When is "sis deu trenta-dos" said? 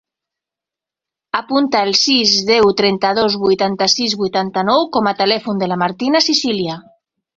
1.99-3.35